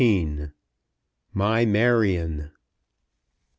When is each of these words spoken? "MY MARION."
"MY 1.31 1.65
MARION." 1.65 2.49